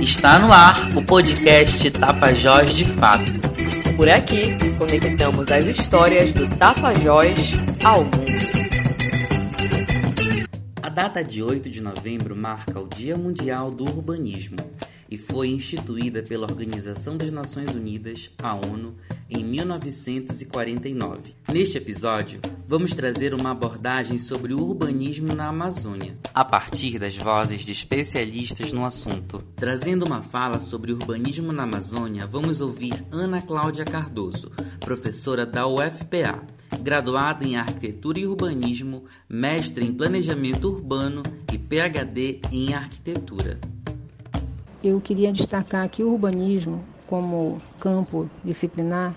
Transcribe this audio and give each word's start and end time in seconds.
Está 0.00 0.38
no 0.38 0.52
ar 0.52 0.96
o 0.96 1.04
podcast 1.04 1.90
Tapajós 1.90 2.74
de 2.74 2.84
Fato. 2.84 3.32
Por 3.96 4.08
aqui, 4.08 4.56
conectamos 4.78 5.50
as 5.50 5.66
histórias 5.66 6.32
do 6.32 6.48
Tapajós 6.56 7.56
ao 7.84 8.04
mundo. 8.04 8.50
A 10.82 10.88
data 10.88 11.22
de 11.22 11.42
8 11.42 11.68
de 11.68 11.80
novembro 11.80 12.34
marca 12.34 12.80
o 12.80 12.88
Dia 12.88 13.16
Mundial 13.16 13.70
do 13.70 13.84
Urbanismo 13.84 14.56
e 15.10 15.18
foi 15.18 15.48
instituída 15.48 16.22
pela 16.22 16.46
Organização 16.46 17.16
das 17.16 17.32
Nações 17.32 17.74
Unidas, 17.74 18.30
a 18.40 18.54
ONU, 18.54 18.94
em 19.28 19.42
1949. 19.42 21.34
Neste 21.52 21.78
episódio, 21.78 22.40
vamos 22.68 22.94
trazer 22.94 23.34
uma 23.34 23.50
abordagem 23.50 24.18
sobre 24.18 24.54
o 24.54 24.60
urbanismo 24.60 25.34
na 25.34 25.48
Amazônia, 25.48 26.16
a 26.32 26.44
partir 26.44 26.98
das 26.98 27.16
vozes 27.16 27.62
de 27.62 27.72
especialistas 27.72 28.72
no 28.72 28.84
assunto. 28.84 29.42
Trazendo 29.56 30.06
uma 30.06 30.22
fala 30.22 30.60
sobre 30.60 30.92
urbanismo 30.92 31.52
na 31.52 31.64
Amazônia, 31.64 32.26
vamos 32.26 32.60
ouvir 32.60 32.94
Ana 33.10 33.42
Cláudia 33.42 33.84
Cardoso, 33.84 34.52
professora 34.78 35.44
da 35.44 35.66
UFPA, 35.66 36.46
graduada 36.80 37.44
em 37.44 37.56
Arquitetura 37.56 38.20
e 38.20 38.26
Urbanismo, 38.26 39.04
mestre 39.28 39.84
em 39.84 39.92
Planejamento 39.92 40.68
Urbano 40.68 41.22
e 41.52 41.58
PhD 41.58 42.40
em 42.52 42.74
Arquitetura. 42.74 43.58
Eu 44.82 45.00
queria 45.00 45.32
destacar 45.32 45.88
que 45.88 46.02
o 46.02 46.12
urbanismo, 46.12 46.82
como 47.06 47.60
campo 47.78 48.30
disciplinar, 48.44 49.14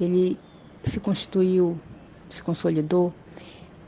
ele 0.00 0.38
se 0.82 1.00
constituiu, 1.00 1.78
se 2.28 2.42
consolidou 2.42 3.12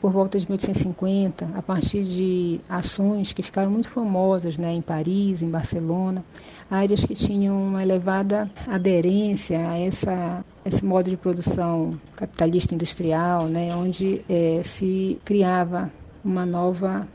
por 0.01 0.11
volta 0.11 0.39
de 0.39 0.47
1850, 0.47 1.51
a 1.55 1.61
partir 1.61 2.03
de 2.03 2.59
ações 2.67 3.33
que 3.33 3.43
ficaram 3.43 3.69
muito 3.69 3.87
famosas 3.87 4.57
né, 4.57 4.73
em 4.73 4.81
Paris, 4.81 5.43
em 5.43 5.49
Barcelona, 5.49 6.25
áreas 6.69 7.05
que 7.05 7.13
tinham 7.13 7.55
uma 7.61 7.83
elevada 7.83 8.49
aderência 8.67 9.59
a 9.69 9.77
essa, 9.77 10.43
esse 10.65 10.83
modo 10.83 11.07
de 11.07 11.17
produção 11.17 11.99
capitalista 12.15 12.73
industrial, 12.73 13.45
né, 13.45 13.75
onde 13.75 14.25
é, 14.27 14.61
se 14.63 15.19
criava 15.23 15.93
uma 16.25 16.47
nova 16.47 17.07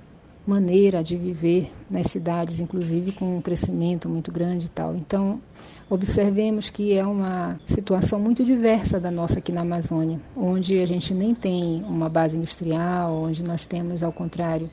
maneira 0.47 1.02
de 1.02 1.16
viver 1.16 1.72
nas 1.91 2.06
cidades, 2.06 2.61
inclusive 2.61 3.12
com 3.12 3.39
um 3.39 3.42
crescimento 3.42 4.08
muito 4.08 4.30
grande 4.30 4.66
e 4.66 4.69
tal. 4.69 4.94
Então, 4.94 5.41
observemos 5.91 6.70
que 6.70 6.94
é 6.94 7.05
uma 7.05 7.58
situação 7.66 8.20
muito 8.20 8.44
diversa 8.44 9.00
da 9.00 9.11
nossa 9.11 9.41
aqui 9.41 9.50
na 9.50 9.62
Amazônia, 9.62 10.20
onde 10.36 10.78
a 10.80 10.86
gente 10.86 11.12
nem 11.12 11.34
tem 11.34 11.83
uma 11.84 12.08
base 12.08 12.36
industrial, 12.36 13.12
onde 13.12 13.42
nós 13.42 13.67
temos, 13.67 14.02
ao 14.02 14.12
contrário, 14.12 14.70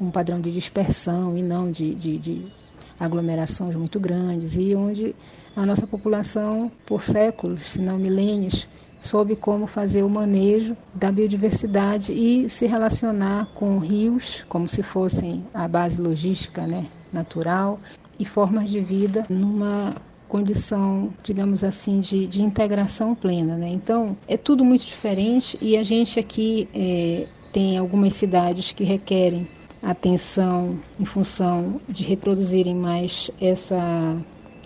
um 0.00 0.10
padrão 0.10 0.40
de 0.40 0.52
dispersão 0.52 1.36
e 1.36 1.42
não 1.42 1.70
de, 1.70 1.94
de, 1.94 2.18
de 2.18 2.46
aglomerações 3.00 3.74
muito 3.74 3.98
grandes, 3.98 4.56
e 4.56 4.74
onde 4.74 5.14
a 5.56 5.64
nossa 5.64 5.86
população, 5.86 6.70
por 6.84 7.02
séculos, 7.02 7.62
se 7.62 7.80
não 7.80 7.98
milênios, 7.98 8.68
soube 9.06 9.36
como 9.36 9.66
fazer 9.66 10.02
o 10.02 10.08
manejo 10.08 10.76
da 10.94 11.12
biodiversidade 11.12 12.12
e 12.12 12.48
se 12.48 12.66
relacionar 12.66 13.46
com 13.54 13.78
rios 13.78 14.44
como 14.48 14.68
se 14.68 14.82
fossem 14.82 15.44
a 15.52 15.68
base 15.68 16.00
logística 16.00 16.66
né, 16.66 16.86
natural 17.12 17.78
e 18.18 18.24
formas 18.24 18.70
de 18.70 18.80
vida 18.80 19.26
numa 19.28 19.94
condição, 20.28 21.12
digamos 21.22 21.62
assim, 21.62 22.00
de, 22.00 22.26
de 22.26 22.42
integração 22.42 23.14
plena. 23.14 23.56
Né? 23.56 23.68
Então, 23.68 24.16
é 24.26 24.36
tudo 24.36 24.64
muito 24.64 24.84
diferente 24.84 25.56
e 25.60 25.76
a 25.76 25.82
gente 25.82 26.18
aqui 26.18 26.68
é, 26.74 27.26
tem 27.52 27.78
algumas 27.78 28.14
cidades 28.14 28.72
que 28.72 28.82
requerem 28.84 29.46
atenção 29.82 30.78
em 30.98 31.04
função 31.04 31.80
de 31.88 32.02
reproduzirem 32.04 32.74
mais 32.74 33.30
essa 33.40 34.16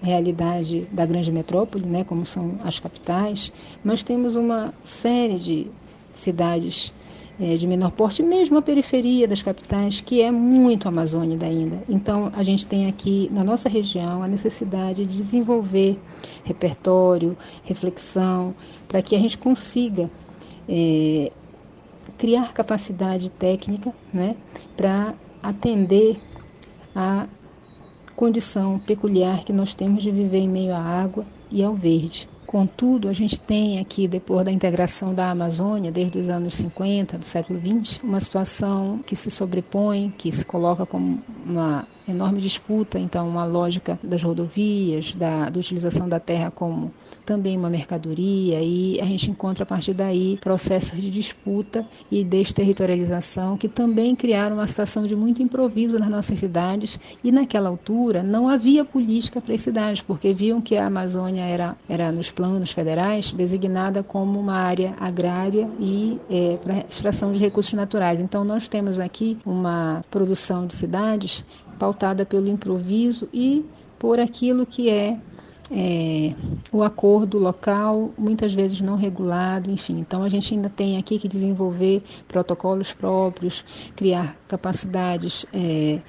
realidade 0.03 0.87
da 0.93 1.05
grande 1.05 1.33
metrópole, 1.33 1.87
né, 1.87 2.05
como 2.05 2.25
são 2.25 2.57
as 2.65 2.79
capitais, 2.79 3.53
mas 3.83 4.03
temos 4.03 4.37
uma 4.37 4.73
série 4.85 5.39
de 5.39 5.67
cidades 6.13 6.93
é, 7.41 7.57
de 7.57 7.67
menor 7.67 7.93
porte, 7.93 8.23
mesmo 8.23 8.59
a 8.59 8.63
periferia 8.63 9.29
das 9.29 9.43
capitais, 9.43 10.01
que 10.01 10.21
é 10.21 10.31
muito 10.31 10.89
amazônida 10.89 11.47
ainda. 11.47 11.81
Então, 11.89 12.33
a 12.35 12.43
gente 12.43 12.67
tem 12.67 12.89
aqui 12.89 13.31
na 13.33 13.45
nossa 13.45 13.69
região 13.69 14.23
a 14.23 14.29
necessidade 14.29 15.05
de 15.05 15.17
desenvolver 15.17 15.99
repertório, 16.45 17.37
reflexão, 17.65 18.55
para 18.89 19.01
que 19.01 19.15
a 19.15 19.19
gente 19.19 19.39
consiga 19.39 20.11
é, 20.69 21.31
criar 22.19 22.53
capacidade 22.53 23.31
técnica 23.31 23.93
né, 24.13 24.35
para 24.77 25.15
atender 25.41 26.17
a 26.95 27.29
condição 28.19 28.81
peculiar 28.81 29.45
que 29.45 29.53
nós 29.53 29.75
temos 29.75 30.03
de 30.03 30.11
viver 30.11 30.39
em 30.39 30.49
meio 30.49 30.75
à 30.75 30.81
água 30.81 31.25
e 31.53 31.63
ao 31.63 31.73
verde. 31.73 32.29
Contudo, 32.45 33.09
a 33.09 33.13
gente 33.13 33.39
tem 33.39 33.79
aqui, 33.79 34.09
depois 34.09 34.45
da 34.45 34.51
integração 34.51 35.15
da 35.15 35.31
Amazônia, 35.31 35.93
desde 35.93 36.19
os 36.19 36.29
anos 36.29 36.55
50 36.55 37.17
do 37.17 37.25
século 37.25 37.61
XX, 37.61 38.03
uma 38.03 38.19
situação 38.19 38.99
que 39.07 39.15
se 39.15 39.31
sobrepõe, 39.31 40.13
que 40.19 40.33
se 40.33 40.45
coloca 40.45 40.85
como 40.85 41.21
uma 41.47 41.87
enorme 42.09 42.41
disputa, 42.41 42.99
então, 42.99 43.29
uma 43.29 43.45
lógica 43.45 43.99
das 44.03 44.23
rodovias, 44.23 45.15
da, 45.15 45.49
da 45.51 45.59
utilização 45.59 46.09
da 46.09 46.19
terra 46.19 46.51
como 46.51 46.93
também 47.25 47.57
uma 47.57 47.69
mercadoria, 47.69 48.61
e 48.63 48.99
a 49.01 49.05
gente 49.05 49.31
encontra 49.31 49.65
a 49.65 49.67
partir 49.67 49.93
daí 49.93 50.39
processos 50.41 50.99
de 51.01 51.11
disputa 51.11 51.87
e 52.11 52.25
desterritorialização 52.25 53.57
que 53.57 53.69
também 53.69 54.17
criaram 54.17 54.57
uma 54.57 54.67
situação 54.67 55.03
de 55.03 55.15
muito 55.15 55.43
improviso 55.43 55.99
nas 55.99 56.09
nossas 56.09 56.39
cidades, 56.39 56.99
e 57.23 57.31
naquela 57.31 57.69
altura 57.69 58.23
não 58.23 58.49
havia 58.49 58.85
política 58.85 59.41
para 59.41 59.55
as 59.55 59.61
cidades, 59.61 60.01
porque 60.01 60.33
viam 60.33 60.61
que 60.61 60.77
a 60.77 60.87
Amazônia 60.87 61.43
era, 61.43 61.77
era 61.89 62.11
nos 62.11 62.31
planos 62.31 62.71
federais 62.71 63.33
designada 63.33 64.03
como 64.03 64.39
uma 64.39 64.55
área 64.55 64.95
agrária 64.99 65.69
e 65.79 66.19
é, 66.31 66.57
para 66.57 66.79
extração 66.91 67.33
de 67.33 67.39
recursos 67.39 67.73
naturais. 67.75 68.21
Então, 68.21 68.45
nós 68.45 68.69
temos 68.69 68.99
aqui 68.99 69.37
uma 69.45 70.05
produção 70.11 70.67
de 70.67 70.75
cidades 70.75 71.45
pautada 71.79 72.27
pelo 72.27 72.49
improviso 72.49 73.29
e 73.33 73.65
por 73.99 74.21
aquilo 74.21 74.67
que 74.67 74.91
é, 74.91 75.19
é, 75.71 76.35
o 76.73 76.83
acordo 76.83 77.39
local, 77.39 78.13
muitas 78.19 78.53
vezes 78.53 78.81
não 78.81 78.97
regulado, 78.97 79.71
enfim. 79.71 79.99
Então 79.99 80.23
a 80.23 80.29
gente 80.29 80.55
ainda 80.55 80.69
tem 80.69 80.99
aqui 80.99 81.19
que 81.19 81.29
desenvolver 81.29 82.03
protocolos 82.27 82.93
próprios, 82.93 83.65
criar 83.97 84.37
capacidades 84.47 85.47
é, 85.53 86.01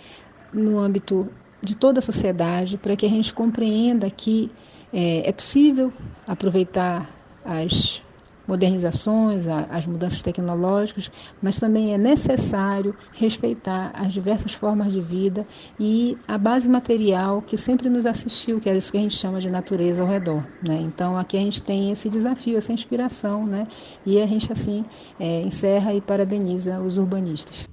no 0.54 0.78
âmbito 0.78 1.28
de 1.62 1.76
toda 1.76 2.00
a 2.00 2.02
sociedade 2.02 2.78
para 2.78 2.96
que 2.96 3.06
a 3.06 3.10
gente 3.10 3.34
compreenda 3.34 4.10
que 4.10 4.52
é, 4.94 5.30
é 5.30 5.32
possível 5.32 5.92
aproveitar 6.28 7.10
as 7.46 8.02
modernizações, 8.50 9.48
as 9.48 9.86
mudanças 9.86 10.22
tecnológicas, 10.22 11.10
mas 11.42 11.60
também 11.60 11.94
é 11.94 11.98
necessário 11.98 12.96
respeitar 13.14 13.92
as 13.94 14.12
diversas 14.12 14.54
formas 14.54 14.92
de 14.92 15.00
vida 15.00 15.48
e 15.80 16.18
a 16.28 16.38
base 16.38 16.68
material 16.68 17.44
que 17.44 17.56
sempre 17.56 17.90
nos 17.90 18.06
assistiu, 18.08 18.60
que 18.60 18.68
é 18.68 18.76
isso 18.76 18.92
que 18.92 18.98
a 18.98 19.02
gente 19.02 19.16
chama 19.16 19.40
de 19.40 19.50
natureza 19.50 20.02
ao 20.02 20.08
redor. 20.08 20.44
Né? 20.68 20.82
Então 20.82 21.18
aqui 21.18 21.38
a 21.38 21.42
gente 21.42 21.62
tem 21.62 21.92
esse 21.92 22.10
desafio, 22.10 22.58
essa 22.58 22.74
inspiração, 22.74 23.46
né? 23.46 23.68
e 24.06 24.20
a 24.20 24.26
gente 24.26 24.52
assim 24.52 24.84
é, 25.20 25.42
encerra 25.42 25.94
e 25.94 26.02
parabeniza 26.02 26.80
os 26.80 26.98
urbanistas. 26.98 27.68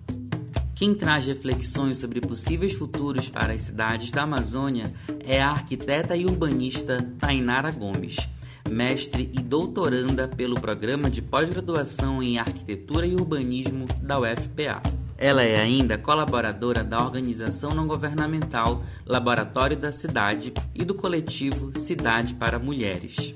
Quem 0.75 0.94
traz 0.94 1.26
reflexões 1.26 1.97
sobre 1.97 2.20
possíveis 2.20 2.75
futuros 2.75 3.31
para 3.31 3.54
as 3.54 3.62
cidades 3.62 4.10
da 4.10 4.25
Amazônia 4.25 4.92
é 5.25 5.41
a 5.41 5.48
arquiteta 5.48 6.15
e 6.15 6.26
urbanista 6.26 6.98
Tainara 7.19 7.70
Gomes 7.70 8.28
mestre 8.69 9.31
e 9.32 9.41
doutoranda 9.41 10.28
pelo 10.28 10.60
programa 10.60 11.09
de 11.09 11.22
pós-graduação 11.22 12.22
em 12.22 12.38
Arquitetura 12.38 13.06
e 13.06 13.15
Urbanismo 13.15 13.87
da 14.03 14.19
UFPA. 14.19 14.82
Ela 15.19 15.43
é 15.43 15.60
ainda 15.60 15.97
colaboradora 15.97 16.84
da 16.84 16.99
organização 16.99 17.71
não 17.71 17.87
governamental 17.87 18.82
Laboratório 19.06 19.77
da 19.77 19.91
Cidade 19.91 20.53
e 20.74 20.84
do 20.84 20.95
coletivo 20.95 21.72
Cidade 21.78 22.34
para 22.34 22.59
Mulheres. 22.59 23.34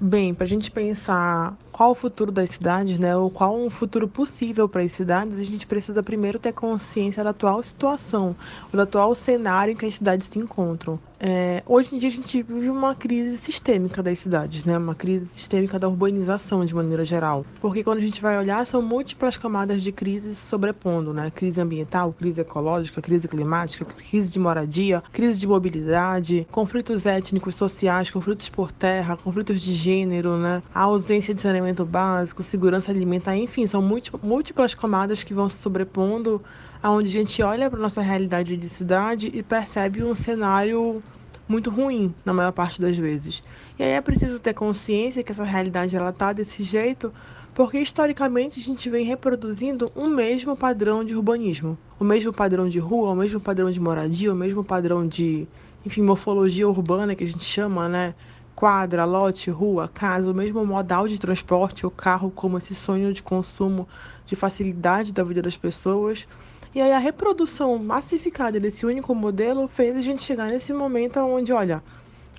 Bem, 0.00 0.34
para 0.34 0.44
a 0.44 0.48
gente 0.48 0.70
pensar 0.70 1.56
qual 1.72 1.92
o 1.92 1.94
futuro 1.94 2.30
das 2.30 2.50
cidades, 2.50 2.98
né, 2.98 3.16
ou 3.16 3.30
qual 3.30 3.56
um 3.56 3.70
futuro 3.70 4.06
possível 4.06 4.68
para 4.68 4.82
as 4.82 4.92
cidades, 4.92 5.38
a 5.38 5.44
gente 5.44 5.66
precisa 5.66 6.02
primeiro 6.02 6.38
ter 6.38 6.52
consciência 6.52 7.24
da 7.24 7.30
atual 7.30 7.62
situação, 7.62 8.36
do 8.70 8.80
atual 8.80 9.14
cenário 9.14 9.72
em 9.72 9.76
que 9.76 9.86
as 9.86 9.94
cidades 9.94 10.26
se 10.26 10.38
encontram. 10.38 10.98
É, 11.26 11.62
hoje 11.64 11.96
em 11.96 11.98
dia 11.98 12.10
a 12.10 12.12
gente 12.12 12.42
vive 12.42 12.68
uma 12.68 12.94
crise 12.94 13.38
sistêmica 13.38 14.02
das 14.02 14.18
cidades, 14.18 14.62
né? 14.66 14.76
uma 14.76 14.94
crise 14.94 15.24
sistêmica 15.32 15.78
da 15.78 15.88
urbanização 15.88 16.62
de 16.66 16.74
maneira 16.74 17.02
geral. 17.02 17.46
Porque 17.62 17.82
quando 17.82 17.96
a 17.96 18.02
gente 18.02 18.20
vai 18.20 18.36
olhar, 18.36 18.66
são 18.66 18.82
múltiplas 18.82 19.38
camadas 19.38 19.82
de 19.82 19.90
crises 19.90 20.36
se 20.36 20.46
sobrepondo, 20.46 21.14
né? 21.14 21.32
Crise 21.34 21.58
ambiental, 21.62 22.12
crise 22.12 22.42
ecológica, 22.42 23.00
crise 23.00 23.26
climática, 23.26 23.86
crise 23.86 24.30
de 24.30 24.38
moradia, 24.38 25.02
crise 25.10 25.40
de 25.40 25.46
mobilidade, 25.46 26.46
conflitos 26.50 27.06
étnicos, 27.06 27.54
sociais, 27.54 28.10
conflitos 28.10 28.50
por 28.50 28.70
terra, 28.70 29.16
conflitos 29.16 29.62
de 29.62 29.72
gênero, 29.72 30.36
né? 30.36 30.62
A 30.74 30.82
ausência 30.82 31.32
de 31.32 31.40
saneamento 31.40 31.86
básico, 31.86 32.42
segurança 32.42 32.92
alimentar, 32.92 33.34
enfim, 33.34 33.66
são 33.66 33.80
múltiplas 34.22 34.74
camadas 34.74 35.24
que 35.24 35.32
vão 35.32 35.48
se 35.48 35.56
sobrepondo 35.56 36.42
onde 36.90 37.08
a 37.08 37.12
gente 37.12 37.42
olha 37.42 37.70
para 37.70 37.78
nossa 37.78 38.02
realidade 38.02 38.56
de 38.56 38.68
cidade 38.68 39.30
e 39.32 39.42
percebe 39.42 40.02
um 40.04 40.14
cenário 40.14 41.02
muito 41.48 41.70
ruim 41.70 42.14
na 42.24 42.32
maior 42.32 42.52
parte 42.52 42.80
das 42.80 42.96
vezes. 42.96 43.42
E 43.78 43.82
aí 43.82 43.90
é 43.90 44.00
preciso 44.00 44.38
ter 44.38 44.54
consciência 44.54 45.22
que 45.22 45.32
essa 45.32 45.44
realidade 45.44 45.96
ela 45.96 46.12
tá 46.12 46.32
desse 46.32 46.62
jeito, 46.62 47.12
porque 47.54 47.78
historicamente 47.78 48.60
a 48.60 48.62
gente 48.62 48.88
vem 48.90 49.04
reproduzindo 49.04 49.90
um 49.94 50.08
mesmo 50.08 50.56
padrão 50.56 51.04
de 51.04 51.14
urbanismo, 51.14 51.78
o 51.98 52.04
mesmo 52.04 52.32
padrão 52.32 52.68
de 52.68 52.78
rua, 52.78 53.10
o 53.10 53.16
mesmo 53.16 53.40
padrão 53.40 53.70
de 53.70 53.80
moradia, 53.80 54.32
o 54.32 54.36
mesmo 54.36 54.64
padrão 54.64 55.06
de, 55.06 55.46
enfim, 55.84 56.02
morfologia 56.02 56.68
urbana 56.68 57.14
que 57.14 57.24
a 57.24 57.28
gente 57.28 57.44
chama, 57.44 57.88
né? 57.88 58.14
Quadra, 58.54 59.04
lote, 59.04 59.50
rua, 59.50 59.88
casa, 59.92 60.30
o 60.30 60.34
mesmo 60.34 60.64
modal 60.64 61.08
de 61.08 61.18
transporte, 61.18 61.84
o 61.84 61.90
carro 61.90 62.30
como 62.30 62.56
esse 62.58 62.74
sonho 62.74 63.12
de 63.12 63.22
consumo, 63.22 63.88
de 64.24 64.36
facilidade 64.36 65.12
da 65.12 65.24
vida 65.24 65.42
das 65.42 65.56
pessoas. 65.56 66.26
E 66.74 66.82
aí 66.82 66.90
a 66.90 66.98
reprodução 66.98 67.78
massificada 67.78 68.58
desse 68.58 68.84
único 68.84 69.14
modelo 69.14 69.68
fez 69.68 69.94
a 69.96 70.00
gente 70.00 70.24
chegar 70.24 70.50
nesse 70.50 70.72
momento 70.72 71.20
onde, 71.20 71.52
olha, 71.52 71.80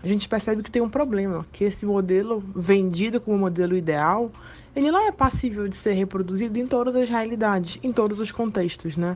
a 0.03 0.07
gente 0.07 0.27
percebe 0.27 0.61
que 0.61 0.69
tem 0.69 0.81
um 0.81 0.89
problema, 0.89 1.45
que 1.53 1.63
esse 1.63 1.85
modelo 1.85 2.43
vendido 2.53 3.21
como 3.21 3.37
modelo 3.37 3.77
ideal, 3.77 4.29
ele 4.75 4.91
não 4.91 5.07
é 5.07 5.11
passível 5.11 5.69
de 5.69 5.77
ser 5.77 5.93
reproduzido 5.93 6.59
em 6.59 6.67
todas 6.67 6.97
as 6.97 7.07
realidades, 7.07 7.79
em 7.81 7.93
todos 7.93 8.19
os 8.19 8.29
contextos, 8.29 8.97
né? 8.97 9.15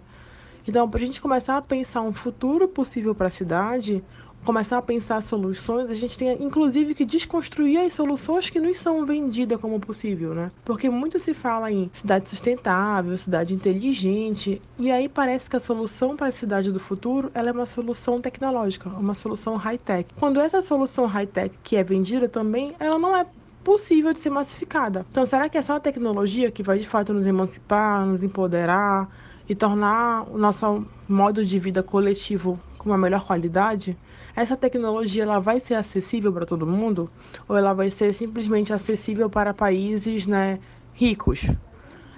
Então, 0.66 0.89
para 0.89 1.01
a 1.01 1.04
gente 1.04 1.21
começar 1.21 1.57
a 1.57 1.62
pensar 1.62 2.01
um 2.01 2.13
futuro 2.13 2.66
possível 2.66 3.13
para 3.13 3.27
a 3.27 3.31
cidade, 3.31 4.01
começar 4.44 4.77
a 4.77 4.81
pensar 4.81 5.21
soluções, 5.21 5.89
a 5.89 5.94
gente 5.94 6.18
tem 6.18 6.41
inclusive 6.41 6.94
que 6.94 7.06
desconstruir 7.06 7.80
as 7.80 7.94
soluções 7.94 8.50
que 8.50 8.59
nos 8.59 8.80
são 8.80 9.06
vendidas 9.06 9.59
como 9.59 9.80
possível, 9.80 10.33
né? 10.33 10.50
Porque 10.65 10.89
muito 10.89 11.19
se 11.19 11.33
fala 11.33 11.71
em 11.71 11.89
cidade 11.94 12.30
sustentável, 12.30 13.15
cidade 13.18 13.53
inteligente, 13.53 14.62
e 14.77 14.91
aí 14.91 15.07
parece 15.07 15.50
que 15.50 15.56
a 15.56 15.59
solução 15.59 16.15
para 16.15 16.27
a 16.27 16.31
cidade 16.31 16.71
do 16.71 16.80
futuro, 16.80 17.31
ela 17.33 17.50
é 17.50 17.51
uma 17.51 17.65
solução 17.65 18.21
tecnológica, 18.21 18.89
uma 18.89 19.13
solução 19.13 19.56
high-tech. 19.56 20.09
Quando 20.19 20.39
essa 20.39 20.62
solução 20.62 21.06
high-tech 21.06 21.56
que 21.63 21.75
é 21.75 21.83
vendida 21.83 22.27
também, 22.27 22.75
ela 22.80 22.97
não 22.97 23.15
é 23.15 23.25
possível 23.63 24.13
de 24.13 24.19
ser 24.19 24.30
massificada. 24.30 25.06
Então, 25.12 25.25
será 25.25 25.50
que 25.50 25.57
é 25.57 25.62
só 25.62 25.75
a 25.75 25.80
tecnologia 25.80 26.51
que 26.51 26.63
vai 26.63 26.80
de 26.80 26.88
fato 26.88 27.13
nos 27.13 27.27
emancipar, 27.27 28.06
nos 28.06 28.24
empoderar 28.24 29.09
e 29.47 29.56
tornar 29.56 30.24
o 30.30 30.38
nosso 30.38 30.85
modo 31.07 31.45
de 31.45 31.59
vida 31.59 31.83
coletivo 31.83 32.59
com 32.77 32.89
uma 32.89 32.97
melhor 32.97 33.25
qualidade? 33.25 33.97
Essa 34.39 34.56
tecnologia 34.56 35.24
ela 35.24 35.38
vai 35.38 35.59
ser 35.59 35.74
acessível 35.74 36.31
para 36.31 36.45
todo 36.45 36.65
mundo 36.65 37.12
ou 37.45 37.57
ela 37.57 37.74
vai 37.74 37.89
ser 37.89 38.13
simplesmente 38.13 38.71
acessível 38.71 39.30
para 39.30 39.53
países 39.53 40.25
né, 40.25 40.59
ricos? 40.94 41.45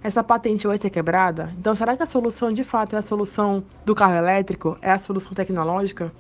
Essa 0.03 0.23
patente 0.23 0.68
vai 0.68 0.77
ser 0.77 0.91
quebrada? 0.91 1.51
Então, 1.57 1.73
será 1.73 1.97
que 1.97 2.03
a 2.03 2.06
solução 2.06 2.53
de 2.53 2.63
fato 2.63 2.95
é 2.95 3.00
a 3.00 3.01
solução 3.01 3.63
do 3.83 3.95
carro 3.95 4.13
elétrico? 4.13 4.77
É 4.83 4.91
a 4.91 5.00
solução 5.00 5.33
tecnológica? 5.33 6.12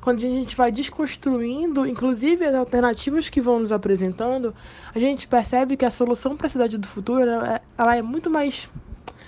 Quando 0.00 0.18
a 0.18 0.20
gente 0.20 0.56
vai 0.56 0.70
desconstruindo, 0.70 1.84
inclusive 1.84 2.44
as 2.44 2.54
alternativas 2.54 3.28
que 3.28 3.40
vão 3.40 3.58
nos 3.58 3.72
apresentando, 3.72 4.54
a 4.94 5.00
gente 5.00 5.26
percebe 5.26 5.76
que 5.76 5.84
a 5.84 5.90
solução 5.90 6.36
para 6.36 6.46
a 6.46 6.50
cidade 6.50 6.78
do 6.78 6.86
futuro 6.86 7.28
é, 7.28 7.60
ela 7.76 7.96
é 7.96 8.02
muito 8.02 8.30
mais 8.30 8.70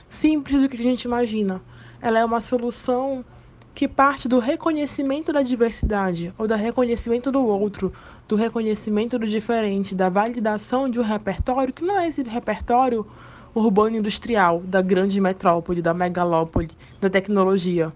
simples 0.09 0.63
do 0.63 0.69
que 0.69 0.77
a 0.77 0.83
gente 0.83 1.03
imagina. 1.03 1.61
Ela 2.01 2.21
é 2.21 2.25
uma 2.25 2.41
solução 2.41 3.25
que 3.75 3.89
parte 3.89 4.29
do 4.29 4.39
reconhecimento 4.39 5.33
da 5.33 5.43
diversidade 5.43 6.33
ou 6.37 6.47
do 6.47 6.55
reconhecimento 6.55 7.33
do 7.33 7.45
outro, 7.45 7.93
do 8.29 8.37
reconhecimento 8.37 9.19
do 9.19 9.27
diferente, 9.27 9.95
da 9.95 10.09
validação 10.09 10.89
de 10.89 11.01
um 11.01 11.03
repertório 11.03 11.73
que 11.73 11.85
não 11.85 11.99
é 11.99 12.09
esse 12.09 12.23
repertório 12.23 13.07
urbano 13.55 13.97
industrial 13.97 14.61
da 14.61 14.83
grande 14.83 15.21
metrópole, 15.21 15.81
da 15.81 15.95
megalópole, 15.95 16.71
da 17.01 17.09
tecnologia. 17.09 17.93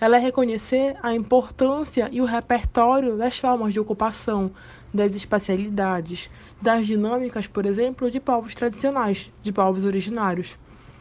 Ela 0.00 0.16
é 0.16 0.20
reconhecer 0.20 0.96
a 1.02 1.14
importância 1.14 2.08
e 2.10 2.20
o 2.20 2.24
repertório 2.24 3.16
das 3.16 3.36
formas 3.36 3.72
de 3.74 3.80
ocupação, 3.80 4.50
das 4.94 5.14
espacialidades, 5.14 6.30
das 6.62 6.86
dinâmicas, 6.86 7.46
por 7.46 7.66
exemplo, 7.66 8.10
de 8.10 8.20
povos 8.20 8.54
tradicionais, 8.54 9.30
de 9.42 9.52
povos 9.52 9.84
originários 9.84 10.56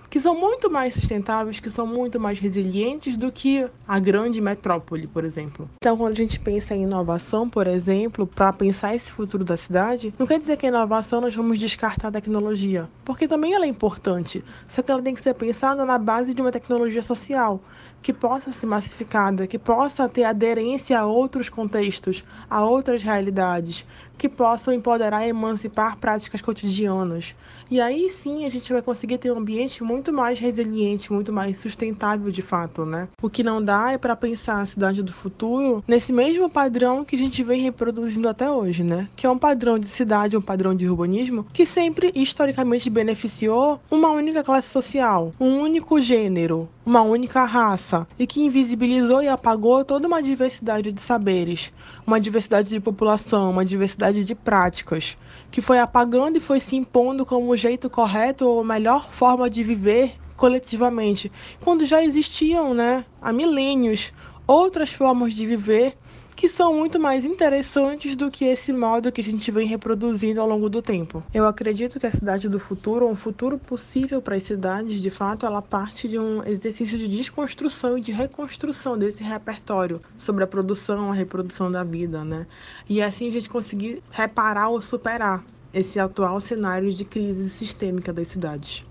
que 0.10 0.20
são 0.20 0.40
muito 0.40 0.70
mais 0.70 0.94
sustentáveis, 0.94 1.60
que 1.60 1.70
são 1.70 1.86
muito 1.86 2.20
mais 2.20 2.40
resilientes 2.40 3.18
do 3.18 3.32
que 3.32 3.68
a 3.88 4.00
grande 4.00 4.40
metrópole, 4.42 5.08
por 5.08 5.24
exemplo. 5.26 5.70
Então, 5.82 5.98
quando 5.98 6.14
a 6.14 6.16
gente 6.16 6.40
pensa 6.40 6.76
em 6.76 6.84
inovação, 6.84 7.50
por 7.50 7.68
exemplo, 7.68 8.26
para 8.26 8.54
pensar 8.54 8.96
esse 8.96 9.12
futuro 9.12 9.44
da 9.44 9.58
cidade, 9.58 10.14
não 10.18 10.28
quer 10.28 10.40
dizer 10.40 10.58
que 10.58 10.66
a 10.66 10.70
inovação 10.70 11.22
nós 11.22 11.36
vamos 11.36 11.60
descartar 11.60 12.10
a 12.10 12.12
tecnologia, 12.12 12.88
porque 13.04 13.28
também 13.28 13.54
ela 13.54 13.66
é 13.66 13.70
importante, 13.70 14.44
só 14.68 14.82
que 14.82 14.92
ela 14.92 15.02
tem 15.02 15.14
que 15.14 15.22
ser 15.22 15.34
pensada 15.34 15.86
na 15.86 15.98
base 15.98 16.34
de 16.34 16.42
uma 16.42 16.52
tecnologia 16.52 17.02
social, 17.02 17.62
que 18.08 18.14
possa 18.14 18.54
ser 18.54 18.66
massificada, 18.66 19.46
que 19.46 19.60
possa 19.60 20.08
ter 20.08 20.24
aderência 20.24 20.98
a 20.98 21.06
outros 21.06 21.50
contextos, 21.50 22.24
a 22.50 22.64
outras 22.64 23.04
realidades, 23.04 23.86
que 24.18 24.30
possam 24.30 24.74
empoderar 24.74 25.26
e 25.26 25.30
emancipar 25.30 25.98
práticas 25.98 26.42
cotidianas. 26.42 27.36
E 27.70 27.82
aí 27.82 28.10
sim 28.10 28.46
a 28.46 28.50
gente 28.50 28.72
vai 28.72 28.82
conseguir 28.82 29.18
ter 29.18 29.30
um 29.30 29.38
ambiente 29.38 29.84
muito 29.84 30.14
mais 30.14 30.40
resiliente, 30.40 31.12
muito 31.12 31.34
mais 31.34 31.60
sustentável 31.60 32.32
de 32.32 32.42
fato, 32.42 32.86
né? 32.86 33.10
O 33.22 33.30
que 33.30 33.44
não 33.44 33.62
dá 33.62 33.92
é 33.92 33.98
para 33.98 34.16
pensar 34.16 34.62
a 34.62 34.66
cidade 34.66 35.04
do 35.04 35.12
futuro 35.12 35.84
nesse 35.86 36.14
mesmo 36.14 36.50
padrão 36.50 37.04
que 37.04 37.18
a 37.18 37.20
gente 37.20 37.44
vem 37.44 37.62
reproduzindo 37.62 38.30
até 38.30 38.50
hoje, 38.50 38.84
né? 38.84 39.10
Que 39.18 39.28
é 39.28 39.30
um 39.30 39.38
padrão 39.38 39.78
de 39.78 39.88
cidade, 39.88 40.38
um 40.38 40.42
padrão 40.42 40.74
de 40.74 40.88
urbanismo 40.90 41.46
que 41.52 41.66
sempre 41.66 42.14
historicamente 42.16 42.90
beneficiou 42.90 43.82
uma 43.92 44.12
única 44.12 44.46
classe 44.46 44.70
social, 44.70 45.34
um 45.38 45.60
único 45.60 46.00
gênero, 46.00 46.70
uma 46.88 47.02
única 47.02 47.44
raça 47.44 48.08
e 48.18 48.26
que 48.26 48.42
invisibilizou 48.42 49.22
e 49.22 49.28
apagou 49.28 49.84
toda 49.84 50.08
uma 50.08 50.24
diversidade 50.24 50.90
de 50.90 51.02
saberes, 51.02 51.74
uma 52.06 52.18
diversidade 52.18 52.70
de 52.70 52.80
população, 52.80 53.52
uma 53.52 53.66
diversidade 53.66 54.24
de 54.24 54.34
práticas, 54.34 55.18
que 55.52 55.62
foi 55.62 55.80
apagando 55.80 56.38
e 56.38 56.40
foi 56.40 56.62
se 56.62 56.78
impondo 56.78 57.26
como 57.26 57.50
o 57.50 57.58
jeito 57.58 57.90
correto 57.90 58.48
ou 58.48 58.62
a 58.62 58.64
melhor 58.64 59.12
forma 59.12 59.50
de 59.50 59.66
viver 59.66 60.14
coletivamente, 60.38 61.30
quando 61.60 61.84
já 61.84 62.02
existiam, 62.02 62.74
né, 62.74 63.04
há 63.22 63.34
milênios, 63.34 64.14
outras 64.48 64.94
formas 64.94 65.34
de 65.34 65.46
viver 65.46 65.98
que 66.38 66.48
são 66.48 66.72
muito 66.76 67.00
mais 67.00 67.26
interessantes 67.26 68.16
do 68.16 68.30
que 68.30 68.46
esse 68.46 68.72
modo 68.72 69.12
que 69.12 69.22
a 69.22 69.24
gente 69.24 69.50
vem 69.50 69.68
reproduzindo 69.68 70.40
ao 70.40 70.48
longo 70.48 70.70
do 70.70 70.84
tempo. 70.84 71.24
Eu 71.34 71.48
acredito 71.48 72.00
que 72.00 72.06
a 72.06 72.12
cidade 72.12 72.48
do 72.48 72.60
futuro, 72.60 73.08
um 73.08 73.16
futuro 73.16 73.58
possível 73.58 74.22
para 74.22 74.36
as 74.36 74.44
cidades, 74.44 75.02
de 75.02 75.10
fato, 75.10 75.48
ela 75.48 75.64
parte 75.64 76.08
de 76.08 76.20
um 76.20 76.44
exercício 76.44 76.96
de 76.96 77.08
desconstrução 77.08 77.98
e 77.98 78.02
de 78.02 78.12
reconstrução 78.12 78.96
desse 78.96 79.24
repertório 79.24 80.00
sobre 80.16 80.44
a 80.44 80.48
produção, 80.48 81.12
a 81.12 81.16
reprodução 81.16 81.72
da 81.72 81.84
vida, 81.84 82.24
né? 82.24 82.46
E 82.88 83.02
assim 83.02 83.30
a 83.30 83.32
gente 83.32 83.50
conseguir 83.50 84.04
reparar 84.12 84.70
ou 84.70 84.80
superar 84.80 85.44
esse 85.74 86.00
atual 86.00 86.40
cenário 86.40 86.94
de 86.94 87.04
crise 87.04 87.50
sistêmica 87.50 88.14
das 88.14 88.28
cidades. 88.28 88.84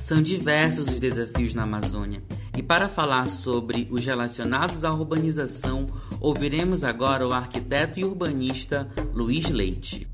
São 0.00 0.20
diversos 0.20 0.90
os 0.90 0.98
desafios 0.98 1.54
na 1.54 1.62
Amazônia 1.62 2.20
e 2.56 2.62
para 2.62 2.88
falar 2.88 3.26
sobre 3.26 3.88
os 3.90 4.04
relacionados 4.04 4.84
à 4.84 4.92
urbanização, 4.92 5.86
ouviremos 6.20 6.84
agora 6.84 7.26
o 7.26 7.32
arquiteto 7.32 7.98
e 7.98 8.04
urbanista 8.04 8.90
Luiz 9.14 9.48
Leite. 9.48 10.06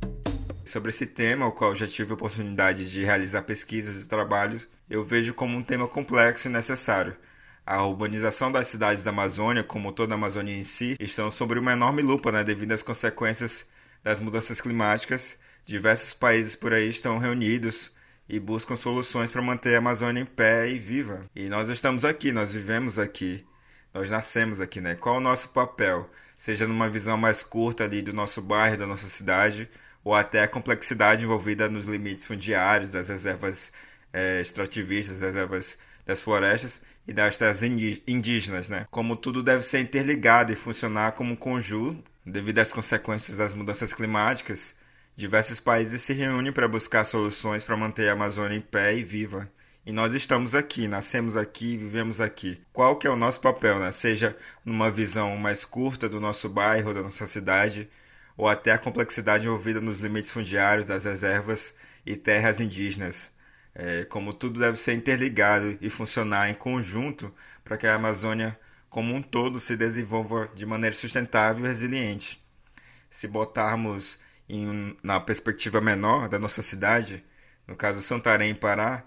Sobre 0.64 0.90
esse 0.90 1.07
tema, 1.07 1.47
o 1.47 1.52
qual 1.52 1.75
já 1.75 1.87
tive 1.87 2.12
a 2.12 2.14
oportunidade 2.14 2.90
de 2.90 3.02
realizar 3.02 3.42
pesquisas 3.42 4.04
e 4.04 4.09
trabalhos, 4.09 4.68
eu 4.88 5.02
vejo 5.02 5.35
como 5.35 5.57
um 5.57 5.62
tema 5.62 5.88
complexo 5.88 6.47
e 6.47 6.50
necessário. 6.50 7.16
A 7.66 7.85
urbanização 7.85 8.52
das 8.52 8.68
cidades 8.68 9.02
da 9.02 9.11
Amazônia, 9.11 9.64
como 9.64 9.92
toda 9.92 10.14
a 10.14 10.16
Amazônia 10.16 10.57
em 10.57 10.62
si, 10.62 10.97
estão 11.00 11.30
sob 11.30 11.59
uma 11.59 11.73
enorme 11.73 12.02
lupa 12.02 12.30
né, 12.30 12.45
devido 12.45 12.73
às 12.73 12.83
consequências 12.83 13.66
das 14.02 14.21
mudanças 14.21 14.61
climáticas. 14.61 15.38
Diversos 15.64 16.14
países 16.14 16.54
por 16.54 16.73
aí 16.73 16.88
estão 16.88 17.18
reunidos 17.18 17.92
e 18.28 18.38
buscam 18.38 18.76
soluções 18.76 19.30
para 19.30 19.40
manter 19.40 19.75
a 19.75 19.78
Amazônia 19.78 20.20
em 20.20 20.26
pé 20.26 20.68
e 20.68 20.78
viva. 20.78 21.25
E 21.35 21.49
nós 21.49 21.68
estamos 21.68 22.04
aqui, 22.04 22.30
nós 22.30 22.52
vivemos 22.52 22.99
aqui, 22.99 23.47
nós 23.94 24.11
nascemos 24.11 24.61
aqui, 24.61 24.80
né? 24.80 24.94
Qual 24.94 25.16
o 25.16 25.20
nosso 25.20 25.49
papel? 25.50 26.08
Seja 26.37 26.68
numa 26.68 26.88
visão 26.88 27.16
mais 27.16 27.42
curta 27.42 27.85
ali 27.85 28.02
do 28.02 28.12
nosso 28.12 28.42
bairro, 28.42 28.76
da 28.76 28.87
nossa 28.87 29.08
cidade, 29.08 29.68
ou 30.04 30.14
até 30.14 30.42
a 30.42 30.49
complexidade 30.49 31.25
envolvida 31.25 31.68
nos 31.68 31.87
limites 31.87 32.26
fundiários, 32.26 32.92
das 32.92 33.08
reservas 33.08 33.73
é, 34.12 34.40
extrativistas, 34.40 35.20
das 35.20 35.35
reservas 35.35 35.78
das 36.06 36.23
florestas 36.23 36.80
e 37.06 37.12
das 37.12 37.37
terras 37.37 37.62
indígenas, 37.62 38.68
né? 38.68 38.87
Como 38.90 39.16
tudo 39.16 39.42
deve 39.42 39.62
ser 39.62 39.80
interligado 39.80 40.52
e 40.52 40.56
funcionar 40.56 41.12
como 41.12 41.32
um 41.32 41.37
conjunto 41.37 42.02
devido 42.25 42.58
às 42.58 42.73
consequências 42.73 43.37
das 43.37 43.52
mudanças 43.54 43.92
climáticas 43.92 44.75
Diversos 45.18 45.58
países 45.58 46.02
se 46.02 46.12
reúnem 46.12 46.52
para 46.52 46.68
buscar 46.68 47.04
soluções 47.04 47.64
para 47.64 47.76
manter 47.76 48.08
a 48.08 48.12
Amazônia 48.12 48.56
em 48.56 48.60
pé 48.60 48.94
e 48.94 49.02
viva. 49.02 49.50
E 49.84 49.90
nós 49.90 50.14
estamos 50.14 50.54
aqui, 50.54 50.87
nascemos 50.87 51.37
aqui, 51.37 51.76
vivemos 51.76 52.20
aqui. 52.20 52.62
Qual 52.72 52.96
que 52.96 53.04
é 53.04 53.10
o 53.10 53.16
nosso 53.16 53.40
papel, 53.40 53.80
né? 53.80 53.90
Seja 53.90 54.37
numa 54.64 54.92
visão 54.92 55.37
mais 55.37 55.64
curta 55.64 56.08
do 56.08 56.20
nosso 56.20 56.48
bairro, 56.48 56.94
da 56.94 57.02
nossa 57.02 57.26
cidade, 57.26 57.90
ou 58.37 58.46
até 58.46 58.70
a 58.70 58.78
complexidade 58.78 59.44
envolvida 59.44 59.80
nos 59.80 59.98
limites 59.98 60.30
fundiários 60.30 60.87
das 60.87 61.04
reservas 61.04 61.75
e 62.06 62.14
terras 62.14 62.60
indígenas. 62.60 63.32
é, 63.75 64.04
como 64.04 64.32
tudo 64.32 64.60
deve 64.60 64.78
ser 64.78 64.92
interligado 64.92 65.76
e 65.80 65.90
funcionar 65.90 66.48
em 66.48 66.54
conjunto 66.54 67.34
para 67.64 67.76
que 67.76 67.88
a 67.88 67.96
Amazônia 67.96 68.56
como 68.88 69.12
um 69.12 69.20
todo 69.20 69.58
se 69.58 69.76
desenvolva 69.76 70.48
de 70.54 70.64
maneira 70.64 70.94
sustentável 70.94 71.64
e 71.64 71.68
resiliente. 71.68 72.40
Se 73.10 73.26
botarmos 73.26 74.20
em, 74.49 74.97
na 75.02 75.21
perspectiva 75.21 75.81
menor 75.81 76.28
da 76.28 76.38
nossa 76.38 76.62
cidade, 76.62 77.25
no 77.67 77.76
caso 77.76 78.00
Santarém, 78.02 78.55
Pará, 78.55 79.05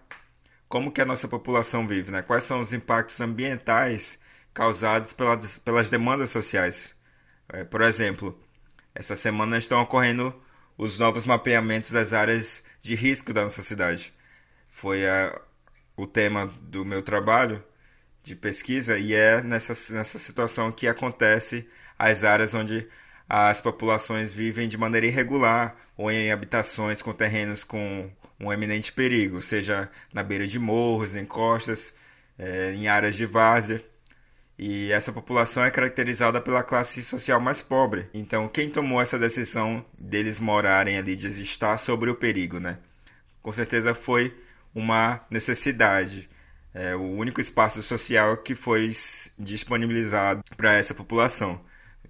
como 0.69 0.91
que 0.91 1.01
a 1.01 1.05
nossa 1.05 1.27
população 1.27 1.87
vive, 1.87 2.11
né? 2.11 2.21
Quais 2.21 2.43
são 2.43 2.61
os 2.61 2.71
impactos 2.73 3.19
ambientais 3.19 4.19
causados 4.53 5.13
pelas, 5.13 5.57
pelas 5.57 5.89
demandas 5.89 6.29
sociais? 6.29 6.95
É, 7.49 7.63
por 7.63 7.81
exemplo, 7.81 8.39
essa 8.95 9.15
semana 9.15 9.57
estão 9.57 9.81
ocorrendo 9.81 10.33
os 10.77 10.97
novos 10.97 11.25
mapeamentos 11.25 11.91
das 11.91 12.13
áreas 12.13 12.63
de 12.79 12.95
risco 12.95 13.33
da 13.33 13.43
nossa 13.43 13.61
cidade. 13.61 14.13
Foi 14.69 15.07
a, 15.07 15.41
o 15.97 16.07
tema 16.07 16.47
do 16.61 16.85
meu 16.85 17.01
trabalho 17.01 17.63
de 18.23 18.35
pesquisa 18.35 18.97
e 18.97 19.13
é 19.13 19.41
nessa, 19.41 19.73
nessa 19.93 20.19
situação 20.19 20.71
que 20.71 20.87
acontece 20.87 21.67
as 21.97 22.23
áreas 22.23 22.53
onde 22.53 22.87
as 23.33 23.61
populações 23.61 24.33
vivem 24.33 24.67
de 24.67 24.77
maneira 24.77 25.07
irregular 25.07 25.73
ou 25.95 26.11
em 26.11 26.33
habitações 26.33 27.01
com 27.01 27.13
terrenos 27.13 27.63
com 27.63 28.11
um 28.37 28.51
eminente 28.51 28.91
perigo, 28.91 29.41
seja 29.41 29.89
na 30.13 30.21
beira 30.21 30.45
de 30.45 30.59
morros, 30.59 31.15
em 31.15 31.23
costas, 31.25 31.93
é, 32.37 32.73
em 32.73 32.89
áreas 32.89 33.15
de 33.15 33.25
várzea. 33.25 33.81
E 34.59 34.91
essa 34.91 35.13
população 35.13 35.63
é 35.63 35.71
caracterizada 35.71 36.41
pela 36.41 36.61
classe 36.61 37.01
social 37.05 37.39
mais 37.39 37.61
pobre. 37.61 38.09
Então, 38.13 38.49
quem 38.49 38.69
tomou 38.69 39.01
essa 39.01 39.17
decisão 39.17 39.85
deles 39.97 40.41
morarem 40.41 40.97
ali, 40.97 41.15
de 41.15 41.27
estar 41.41 41.77
sobre 41.77 42.09
o 42.09 42.15
perigo, 42.15 42.59
né? 42.59 42.79
Com 43.41 43.51
certeza 43.53 43.95
foi 43.95 44.35
uma 44.75 45.21
necessidade 45.29 46.29
é 46.73 46.95
o 46.95 47.01
único 47.01 47.41
espaço 47.41 47.83
social 47.83 48.37
que 48.37 48.55
foi 48.55 48.89
disponibilizado 49.37 50.43
para 50.55 50.75
essa 50.77 50.93
população. 50.93 51.59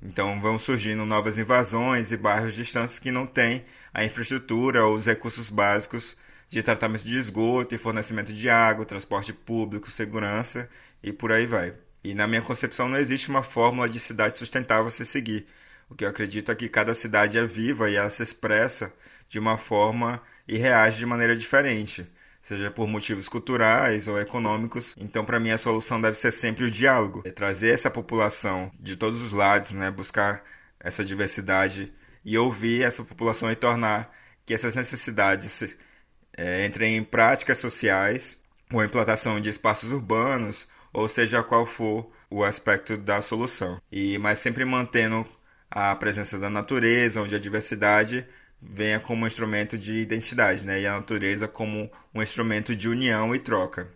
Então 0.01 0.41
vão 0.41 0.58
surgindo 0.58 1.05
novas 1.05 1.38
invasões 1.38 2.12
e 2.12 2.17
bairros 2.17 2.55
distantes 2.55 2.98
que 2.98 3.12
não 3.12 3.27
têm 3.27 3.63
a 3.93 4.03
infraestrutura 4.03 4.86
ou 4.86 4.96
os 4.96 5.05
recursos 5.05 5.50
básicos 5.50 6.17
de 6.50 6.63
tratamento 6.63 7.03
de 7.03 7.15
esgoto 7.15 7.75
e 7.75 7.77
fornecimento 7.77 8.34
de 8.34 8.50
água, 8.50 8.86
transporte 8.86 9.31
público, 9.31 9.91
segurança 9.91 10.70
e 11.03 11.13
por 11.13 11.31
aí 11.31 11.46
vai. 11.46 11.74
E 12.03 12.15
na 12.15 12.27
minha 12.27 12.41
concepção 12.41 12.89
não 12.89 12.98
existe 12.98 13.29
uma 13.29 13.43
fórmula 13.43 13.88
de 13.88 14.00
cidade 14.00 14.36
sustentável 14.36 14.88
a 14.88 14.91
se 14.91 15.05
seguir. 15.05 15.46
O 15.88 15.96
que 15.96 16.03
eu 16.03 16.10
acredito 16.10 16.51
é 16.51 16.55
que 16.55 16.67
cada 16.67 16.93
cidade 16.93 17.38
é 17.38 17.46
viva 17.46 17.89
e 17.89 17.96
ela 17.96 18.10
se 18.10 18.24
expressa 18.24 18.91
de 19.29 19.38
uma 19.38 19.58
forma 19.58 20.22
e 20.48 20.58
reage 20.58 20.98
de 20.98 21.05
maneira 21.05 21.36
diferente 21.36 22.08
seja 22.41 22.71
por 22.71 22.88
motivos 22.88 23.29
culturais 23.29 24.07
ou 24.07 24.19
econômicos. 24.19 24.95
Então, 24.98 25.24
para 25.24 25.39
mim, 25.39 25.51
a 25.51 25.57
solução 25.57 26.01
deve 26.01 26.17
ser 26.17 26.31
sempre 26.31 26.65
o 26.65 26.71
diálogo, 26.71 27.21
é 27.25 27.31
trazer 27.31 27.74
essa 27.74 27.89
população 27.89 28.71
de 28.79 28.95
todos 28.95 29.21
os 29.21 29.31
lados, 29.31 29.71
né, 29.71 29.91
buscar 29.91 30.43
essa 30.79 31.05
diversidade 31.05 31.93
e 32.25 32.38
ouvir 32.38 32.83
essa 32.83 33.03
população 33.03 33.51
e 33.51 33.55
tornar 33.55 34.12
que 34.45 34.53
essas 34.53 34.75
necessidades 34.75 35.77
é, 36.38 36.65
entrem 36.65 36.98
em 36.98 37.03
práticas 37.03 37.60
sociais 37.60 38.39
ou 38.71 38.83
implantação 38.83 39.39
de 39.39 39.50
espaços 39.50 39.91
urbanos, 39.91 40.67
ou 40.93 41.07
seja 41.07 41.43
qual 41.43 41.65
for 41.65 42.12
o 42.29 42.43
aspecto 42.43 42.98
da 42.98 43.21
solução. 43.21 43.79
E 43.91 44.17
mas 44.17 44.39
sempre 44.39 44.65
mantendo 44.65 45.25
a 45.69 45.95
presença 45.95 46.39
da 46.39 46.50
natureza, 46.50 47.21
onde 47.21 47.36
a 47.36 47.39
diversidade 47.39 48.25
venha 48.62 49.00
como 49.00 49.24
um 49.24 49.27
instrumento 49.27 49.77
de 49.77 49.94
identidade, 49.94 50.65
né? 50.65 50.82
E 50.82 50.88
a 50.88 50.94
natureza 50.94 51.48
como 51.48 51.91
um 52.13 52.22
instrumento 52.22 52.75
de 52.75 52.88
união 52.88 53.34
e 53.34 53.39
troca. 53.39 53.91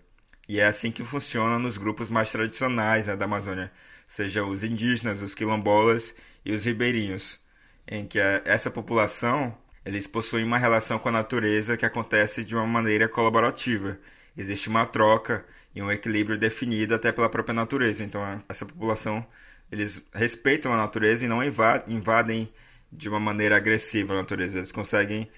E 0.48 0.60
é 0.60 0.66
assim 0.66 0.92
que 0.92 1.04
funciona 1.04 1.60
nos 1.60 1.78
grupos 1.78 2.10
mais 2.10 2.32
tradicionais 2.32 3.08
né, 3.08 3.16
da 3.16 3.26
Amazônia, 3.26 3.72
seja 4.08 4.44
os 4.44 4.64
indígenas, 4.64 5.22
os 5.22 5.34
quilombolas 5.34 6.16
e 6.44 6.52
os 6.52 6.66
ribeirinhos, 6.66 7.40
em 7.88 8.06
que 8.06 8.20
essa 8.46 8.70
população 8.70 9.58
eles 9.86 10.08
possuem 10.08 10.44
uma 10.44 10.58
relação 10.58 10.98
com 10.98 11.10
a 11.10 11.12
natureza 11.12 11.78
que 11.78 11.86
acontece 11.86 12.44
de 12.44 12.56
uma 12.56 12.66
maneira 12.66 13.08
colaborativa. 13.08 14.00
Existe 14.36 14.68
uma 14.68 14.86
troca 14.86 15.46
e 15.76 15.82
um 15.82 15.92
equilíbrio 15.92 16.38
definido 16.38 16.96
até 16.96 17.12
pela 17.12 17.30
própria 17.30 17.54
natureza. 17.54 18.04
Então 18.04 18.22
essa 18.50 18.66
população 18.66 19.26
eles 19.72 20.02
respeitam 20.14 20.74
a 20.74 20.78
natureza 20.78 21.26
e 21.26 21.28
não 21.28 21.44
invadem 21.44 22.52
de 22.92 23.10
uma 23.10 23.20
maneira 23.20 23.58
agressiva 23.58 24.14
a 24.14 24.18
natureza. 24.18 24.58
Eles 24.58 24.72
conseguem 24.72 25.30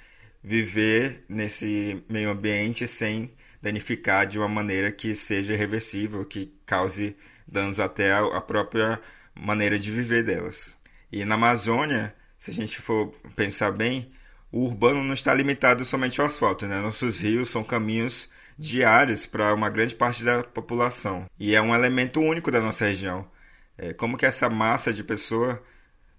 viver 0.43 1.23
nesse 1.27 2.03
meio 2.09 2.29
ambiente 2.29 2.87
sem 2.87 3.33
danificar 3.61 4.25
de 4.25 4.37
uma 4.37 4.47
maneira 4.47 4.91
que 4.91 5.15
seja 5.15 5.53
irreversível, 5.53 6.23
que 6.25 6.53
cause 6.65 7.15
danos 7.47 7.79
até 7.79 8.13
a 8.13 8.41
própria 8.41 8.99
maneira 9.35 9.77
de 9.77 9.91
viver 9.91 10.23
delas. 10.23 10.75
E 11.11 11.23
na 11.25 11.35
Amazônia, 11.35 12.13
se 12.37 12.51
a 12.51 12.53
gente 12.53 12.81
for 12.81 13.07
pensar 13.35 13.71
bem, 13.71 14.11
o 14.51 14.65
urbano 14.65 15.03
não 15.03 15.13
está 15.13 15.33
limitado 15.33 15.83
somente 15.85 16.19
ao 16.21 16.27
asfalto, 16.27 16.65
né? 16.65 16.79
Nossos 16.79 17.19
rios 17.19 17.49
são 17.49 17.63
caminhos 17.63 18.29
diários 18.57 19.25
para 19.25 19.53
uma 19.53 19.69
grande 19.69 19.95
parte 19.95 20.23
da 20.23 20.43
população 20.43 21.29
e 21.39 21.53
é 21.55 21.61
um 21.61 21.75
elemento 21.75 22.19
único 22.19 22.49
da 22.49 22.59
nossa 22.59 22.85
região. 22.85 23.29
É, 23.77 23.93
como 23.93 24.17
que 24.17 24.25
essa 24.25 24.49
massa 24.49 24.91
de 24.91 25.03
pessoas 25.03 25.59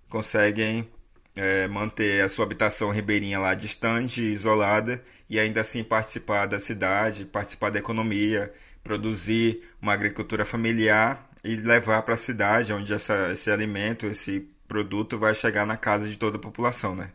conseguem 0.08 0.88
é, 1.38 1.68
manter 1.68 2.20
a 2.20 2.28
sua 2.28 2.44
habitação 2.44 2.90
ribeirinha 2.90 3.38
lá 3.38 3.54
distante, 3.54 4.20
isolada, 4.20 5.00
e 5.30 5.38
ainda 5.38 5.60
assim 5.60 5.84
participar 5.84 6.46
da 6.46 6.58
cidade, 6.58 7.24
participar 7.24 7.70
da 7.70 7.78
economia, 7.78 8.52
produzir 8.82 9.62
uma 9.80 9.92
agricultura 9.92 10.44
familiar 10.44 11.30
e 11.44 11.54
levar 11.54 12.02
para 12.02 12.14
a 12.14 12.16
cidade, 12.16 12.72
onde 12.72 12.92
essa, 12.92 13.30
esse 13.32 13.50
alimento, 13.52 14.06
esse 14.06 14.48
produto 14.66 15.16
vai 15.16 15.32
chegar 15.32 15.64
na 15.64 15.76
casa 15.76 16.08
de 16.08 16.18
toda 16.18 16.38
a 16.38 16.40
população, 16.40 16.96
né? 16.96 17.12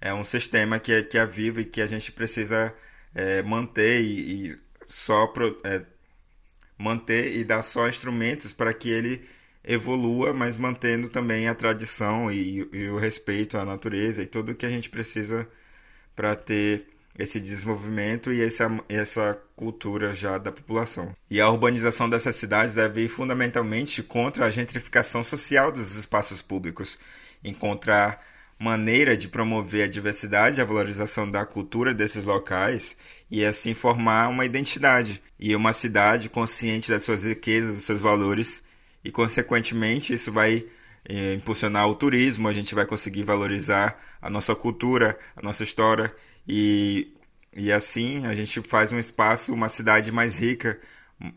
É 0.00 0.12
um 0.12 0.22
sistema 0.22 0.78
que 0.78 0.92
é, 0.92 1.02
que 1.02 1.16
é 1.16 1.26
vivo 1.26 1.60
e 1.60 1.64
que 1.64 1.80
a 1.80 1.86
gente 1.86 2.12
precisa 2.12 2.74
é, 3.14 3.42
manter 3.42 4.02
e, 4.02 4.50
e 4.50 4.56
só 4.86 5.26
pro, 5.28 5.58
é, 5.64 5.82
manter 6.76 7.34
e 7.34 7.42
dar 7.42 7.62
só 7.62 7.88
instrumentos 7.88 8.52
para 8.52 8.74
que 8.74 8.90
ele 8.90 9.26
evolua, 9.66 10.32
mas 10.32 10.56
mantendo 10.56 11.08
também 11.08 11.48
a 11.48 11.54
tradição 11.54 12.30
e, 12.30 12.68
e 12.72 12.88
o 12.88 12.98
respeito 12.98 13.58
à 13.58 13.64
natureza 13.64 14.22
e 14.22 14.26
tudo 14.26 14.54
que 14.54 14.64
a 14.64 14.70
gente 14.70 14.88
precisa 14.88 15.48
para 16.14 16.36
ter 16.36 16.86
esse 17.18 17.40
desenvolvimento 17.40 18.32
e 18.32 18.42
essa, 18.42 18.70
essa 18.88 19.38
cultura 19.56 20.14
já 20.14 20.38
da 20.38 20.52
população. 20.52 21.14
E 21.30 21.40
a 21.40 21.50
urbanização 21.50 22.08
dessas 22.08 22.36
cidades 22.36 22.74
deve 22.74 23.04
ir 23.04 23.08
fundamentalmente 23.08 24.02
contra 24.02 24.46
a 24.46 24.50
gentrificação 24.50 25.24
social 25.24 25.72
dos 25.72 25.96
espaços 25.96 26.42
públicos, 26.42 26.98
encontrar 27.42 28.22
maneira 28.58 29.16
de 29.16 29.28
promover 29.28 29.84
a 29.84 29.88
diversidade 29.88 30.60
a 30.60 30.64
valorização 30.64 31.30
da 31.30 31.44
cultura 31.44 31.92
desses 31.92 32.24
locais 32.24 32.96
e 33.30 33.44
assim 33.44 33.74
formar 33.74 34.28
uma 34.28 34.46
identidade 34.46 35.22
e 35.38 35.54
uma 35.54 35.72
cidade 35.72 36.30
consciente 36.30 36.90
das 36.90 37.02
suas 37.02 37.22
riquezas, 37.22 37.74
dos 37.74 37.84
seus 37.84 38.00
valores 38.00 38.62
e, 39.06 39.10
consequentemente, 39.12 40.12
isso 40.12 40.32
vai 40.32 40.66
eh, 41.08 41.34
impulsionar 41.34 41.86
o 41.88 41.94
turismo, 41.94 42.48
a 42.48 42.52
gente 42.52 42.74
vai 42.74 42.84
conseguir 42.84 43.22
valorizar 43.22 43.96
a 44.20 44.28
nossa 44.28 44.52
cultura, 44.52 45.16
a 45.36 45.42
nossa 45.42 45.62
história. 45.62 46.12
E, 46.46 47.14
e 47.54 47.70
assim 47.70 48.26
a 48.26 48.34
gente 48.34 48.60
faz 48.62 48.92
um 48.92 48.98
espaço, 48.98 49.54
uma 49.54 49.68
cidade 49.68 50.10
mais 50.10 50.40
rica, 50.40 50.80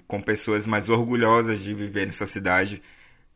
com 0.08 0.20
pessoas 0.20 0.66
mais 0.66 0.90
orgulhosas 0.90 1.62
de 1.62 1.76
viver 1.76 2.08
nessa 2.08 2.26
cidade. 2.26 2.82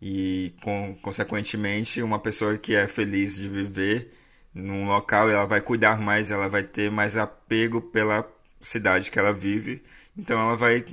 E, 0.02 0.56
com, 0.64 0.98
consequentemente, 1.02 2.02
uma 2.02 2.18
pessoa 2.20 2.58
que 2.58 2.76
é 2.76 2.88
feliz 2.88 3.36
de 3.38 3.48
viver 3.48 4.14
num 4.52 4.88
local, 4.88 5.30
ela 5.30 5.46
vai 5.46 5.62
cuidar 5.62 6.00
mais, 6.00 6.32
ela 6.32 6.50
vai 6.50 6.64
ter 6.64 6.90
mais 6.90 7.16
apego 7.18 7.80
pela 7.82 8.28
cidade 8.60 9.12
que 9.12 9.20
ela 9.20 9.34
vive, 9.34 9.84
então 10.18 10.40
ela 10.42 10.56
vai 10.56 10.84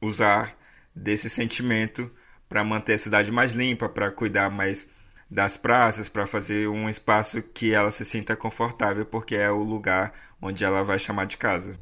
usar 0.00 0.56
desse 0.94 1.30
sentimento 1.30 2.10
para 2.52 2.62
manter 2.62 2.92
a 2.92 2.98
cidade 2.98 3.32
mais 3.32 3.54
limpa, 3.54 3.88
para 3.88 4.10
cuidar 4.10 4.50
mais 4.50 4.86
das 5.30 5.56
praças, 5.56 6.10
para 6.10 6.26
fazer 6.26 6.68
um 6.68 6.86
espaço 6.86 7.42
que 7.42 7.72
ela 7.72 7.90
se 7.90 8.04
sinta 8.04 8.36
confortável, 8.36 9.06
porque 9.06 9.34
é 9.34 9.50
o 9.50 9.64
lugar 9.64 10.12
onde 10.40 10.62
ela 10.62 10.82
vai 10.82 10.98
chamar 10.98 11.24
de 11.24 11.38
casa. 11.38 11.80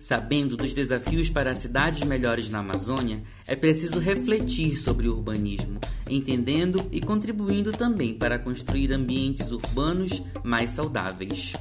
Sabendo 0.00 0.56
dos 0.56 0.72
desafios 0.72 1.28
para 1.28 1.52
cidades 1.52 2.02
melhores 2.02 2.48
na 2.48 2.60
Amazônia, 2.60 3.22
é 3.46 3.54
preciso 3.54 3.98
refletir 3.98 4.74
sobre 4.74 5.06
o 5.06 5.16
urbanismo, 5.16 5.80
entendendo 6.08 6.88
e 6.90 6.98
contribuindo 7.02 7.72
também 7.72 8.14
para 8.14 8.38
construir 8.38 8.90
ambientes 8.90 9.52
urbanos 9.52 10.22
mais 10.42 10.70
saudáveis. 10.70 11.52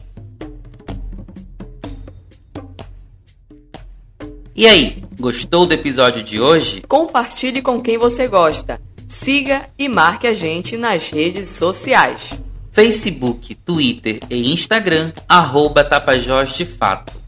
E 4.55 4.65
aí, 4.65 5.04
gostou 5.19 5.65
do 5.65 5.73
episódio 5.73 6.23
de 6.23 6.39
hoje? 6.39 6.81
Compartilhe 6.87 7.61
com 7.61 7.81
quem 7.81 7.97
você 7.97 8.27
gosta. 8.27 8.79
Siga 9.07 9.69
e 9.77 9.87
marque 9.87 10.27
a 10.27 10.33
gente 10.33 10.77
nas 10.77 11.09
redes 11.09 11.49
sociais. 11.49 12.39
Facebook, 12.71 13.55
Twitter 13.55 14.19
e 14.29 14.51
Instagram, 14.51 15.13
arroba 15.29 15.83
Tapajós 15.83 16.53
de 16.53 16.65
Fato. 16.65 17.24